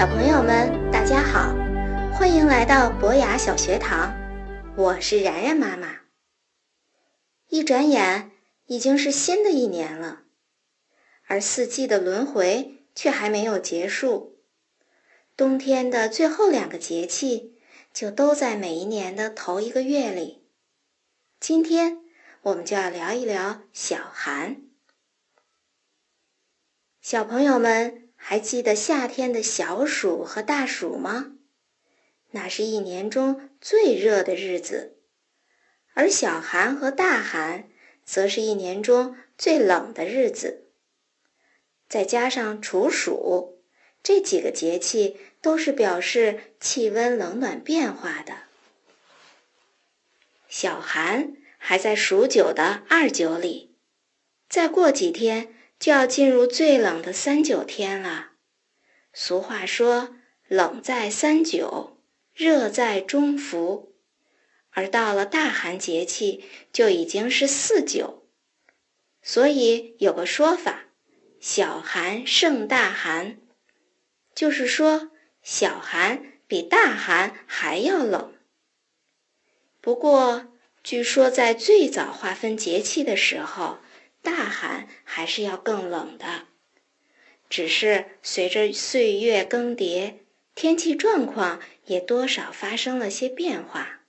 [0.00, 1.54] 小朋友们，大家好，
[2.14, 4.14] 欢迎来到博雅小学堂，
[4.74, 6.00] 我是然然妈妈。
[7.50, 8.30] 一转眼
[8.64, 10.22] 已经是新的一年了，
[11.26, 14.40] 而四季的轮回却还没有结束。
[15.36, 17.58] 冬天的最后两个节气
[17.92, 20.48] 就都在每一年的头一个月里。
[21.38, 21.98] 今天
[22.40, 24.62] 我们就要聊一聊小寒。
[27.02, 28.09] 小朋友们。
[28.22, 31.32] 还记得夏天的小暑和大暑吗？
[32.30, 34.98] 那是一年中最热的日子，
[35.94, 37.68] 而小寒和大寒
[38.04, 40.68] 则是一年中最冷的日子。
[41.88, 43.64] 再加上处暑，
[44.00, 48.34] 这几个节气都是表示气温冷暖变化的。
[50.48, 53.74] 小寒还在数九的二九里，
[54.48, 55.56] 再过几天。
[55.80, 58.32] 就要进入最冷的三九天了。
[59.12, 60.14] 俗话说
[60.46, 61.98] ：“冷在三九，
[62.32, 63.96] 热在中伏。”
[64.72, 68.28] 而到了大寒节气，就已经是四九。
[69.22, 70.84] 所以有个说法
[71.40, 73.38] ：“小寒胜大寒”，
[74.32, 75.10] 就是说
[75.42, 78.34] 小寒比大寒还要冷。
[79.80, 80.52] 不过，
[80.84, 83.78] 据说在最早划分节气的时候，
[84.22, 86.46] 大寒还是要更冷的，
[87.48, 90.14] 只是随着岁月更迭，
[90.54, 93.99] 天气状况也多少发生了些变化。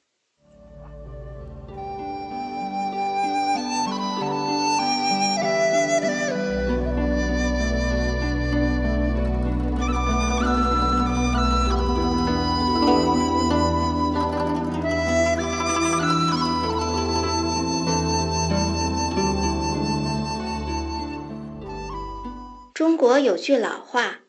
[23.02, 24.26] 国有句老话：“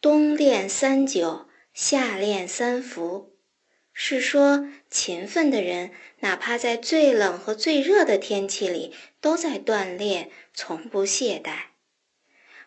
[0.00, 3.36] 冬练三九，夏练三伏”，
[3.92, 11.64] 是说勤奋的人，哪怕在最冷和最热的天气里，都在锻炼，从不懈怠。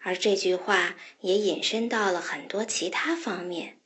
[0.02, 3.80] 而这句话也引申到了很多其他方面，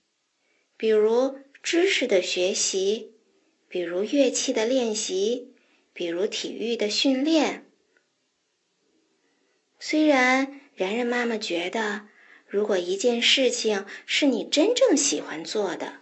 [0.76, 3.14] 比如知识的学习，
[3.70, 5.54] 比如乐器的练习，
[5.94, 7.72] 比如体育的训练。
[9.80, 10.60] 虽然。
[10.76, 12.08] 然然妈妈觉得，
[12.48, 16.00] 如果一件事情是你真正喜欢做的，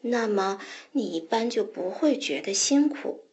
[0.00, 0.60] 那么
[0.92, 3.24] 你一般就不会觉得辛苦。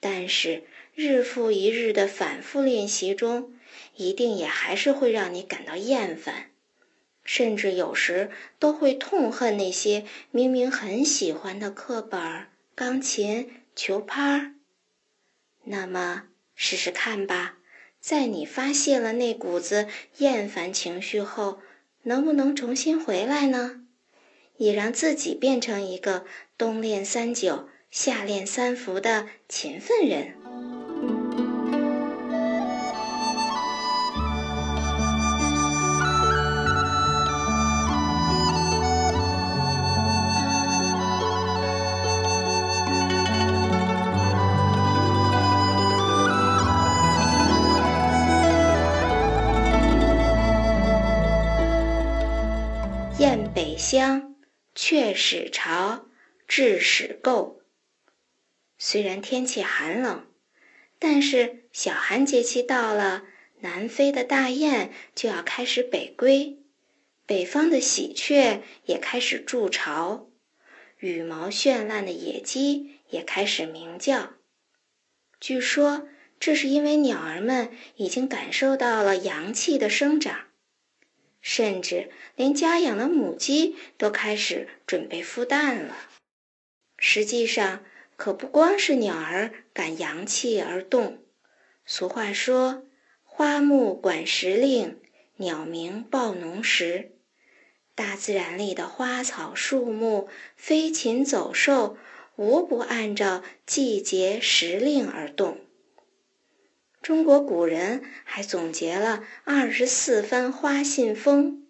[0.00, 3.54] 但是日复一日的反复练习中，
[3.94, 6.50] 一定也还是会让你感到厌烦，
[7.24, 14.54] 甚至有时都会痛恨那些明明很喜欢的课本、钢琴、球拍。
[15.64, 16.24] 那么
[16.56, 17.58] 试试看吧。
[18.02, 19.86] 在你发泄了那股子
[20.18, 21.60] 厌烦情绪后，
[22.02, 23.82] 能不能重新回来呢？
[24.56, 26.24] 也让自己变成一个
[26.58, 30.34] 冬练三九、夏练三伏的勤奋人。
[53.92, 54.36] 乡，
[54.74, 56.06] 雀始巢，
[56.48, 57.56] 雉始垢。
[58.78, 60.26] 虽然天气寒冷，
[60.98, 63.24] 但是小寒节气到了，
[63.60, 66.56] 南飞的大雁就要开始北归，
[67.26, 70.30] 北方的喜鹊也开始筑巢，
[70.96, 74.32] 羽毛绚烂的野鸡也开始鸣叫。
[75.38, 76.08] 据说，
[76.40, 80.46] 这是因为鸟儿们已经感受到了阳气的生长。
[81.42, 85.94] 甚至连家养的母鸡都开始准备孵蛋了。
[86.96, 87.84] 实际上，
[88.16, 91.18] 可不光是鸟儿感阳气而动。
[91.84, 92.84] 俗话说
[93.24, 95.00] ：“花木管时令，
[95.36, 97.10] 鸟鸣报农时。”
[97.94, 101.98] 大自然里的花草树木、飞禽走兽，
[102.36, 105.58] 无不按照季节时令而动。
[107.02, 111.66] 中国古人还总结了二十四番花信风。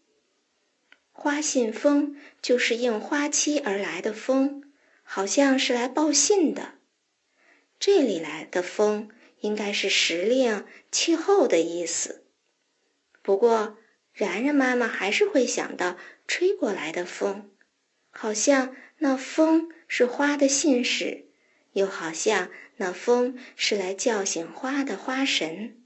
[1.10, 4.62] 花信风就是应花期而来的风，
[5.02, 6.74] 好像是来报信的。
[7.80, 9.08] 这里来的风
[9.40, 12.24] 应该是时令、气候的意思。
[13.22, 13.78] 不过，
[14.12, 15.96] 然然妈妈还是会想到
[16.26, 17.50] 吹过来的风，
[18.10, 21.24] 好像那风是花的信使。
[21.72, 25.82] 又好像那风是来叫醒花的花神。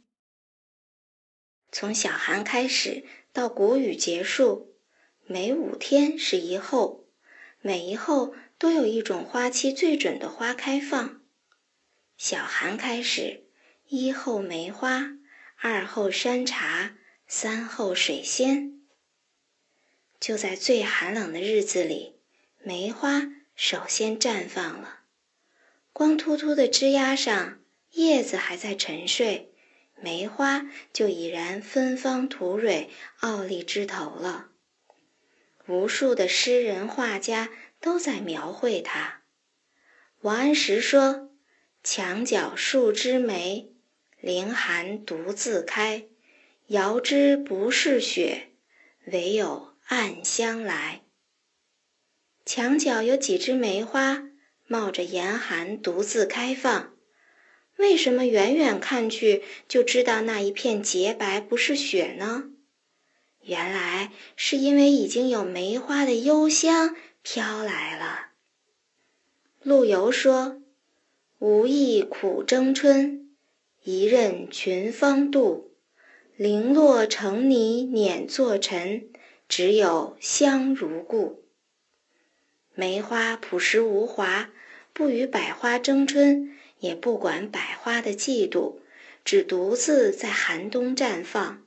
[1.72, 4.74] 从小寒开始到谷雨结束，
[5.26, 7.06] 每五天是一候，
[7.60, 11.20] 每一候都有一种花期最准的花开放。
[12.16, 13.44] 小寒开始，
[13.88, 15.18] 一候梅花，
[15.56, 16.96] 二候山茶，
[17.26, 18.80] 三候水仙。
[20.18, 22.16] 就在最寒冷的日子里，
[22.62, 24.95] 梅花首先绽放了。
[25.98, 27.58] 光秃秃的枝丫上，
[27.92, 29.54] 叶子还在沉睡，
[29.98, 32.90] 梅花就已然芬芳吐蕊，
[33.20, 34.50] 傲立枝头了。
[35.66, 37.48] 无数的诗人画家
[37.80, 39.22] 都在描绘它。
[40.20, 41.30] 王安石说
[41.82, 43.72] ：“墙角数枝梅，
[44.20, 46.04] 凌寒独自开。
[46.66, 48.50] 遥知不是雪，
[49.06, 51.04] 唯有暗香来。”
[52.44, 54.28] 墙角有几枝梅花，
[54.66, 56.92] 冒着严寒独自开放。
[57.76, 62.44] 为什么远远看去就知道那一片洁白不是雪呢？
[63.42, 68.30] 原来是因为已经有梅花的幽香飘来了。
[69.62, 70.60] 陆游说
[71.38, 73.30] ：“无意苦争春，
[73.84, 75.66] 一任群芳妒。
[76.36, 79.08] 零落成泥碾作尘，
[79.48, 81.44] 只有香如故。”
[82.78, 84.50] 梅花朴实无华，
[84.92, 88.80] 不与百花争春，也不管百花的嫉妒，
[89.24, 91.64] 只独自在寒冬绽放。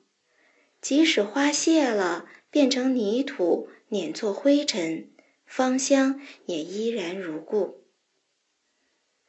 [0.81, 5.09] 即使花谢了，变成泥土，碾作灰尘，
[5.47, 7.83] 芳香也依然如故。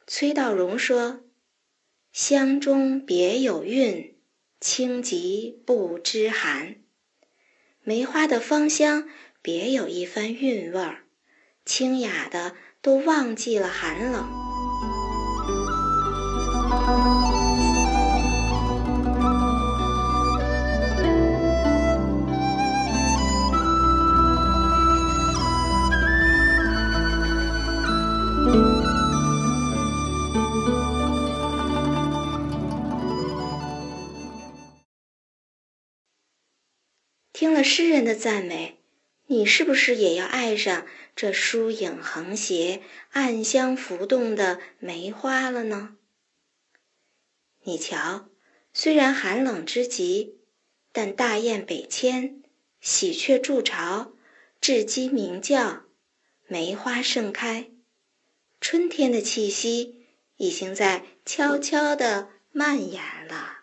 [0.05, 1.21] 崔道融说
[2.13, 4.15] ：“香中别有韵，
[4.59, 6.75] 清极不知寒。”
[7.81, 9.09] 梅花的芳香
[9.41, 11.00] 别有一番韵味儿，
[11.73, 14.27] 清雅的都忘记了寒冷。
[37.31, 38.80] 听了诗人的赞美，
[39.31, 40.85] 你是不是也要爱上
[41.15, 42.81] 这疏影横斜、
[43.11, 45.95] 暗香浮动的梅花了呢？
[47.63, 48.27] 你瞧，
[48.73, 50.35] 虽然寒冷之极，
[50.91, 52.43] 但大雁北迁，
[52.81, 54.11] 喜鹊筑巢，
[54.59, 55.83] 雉鸡鸣叫，
[56.47, 57.71] 梅花盛开，
[58.59, 63.60] 春天的气息已经在悄悄地蔓延了。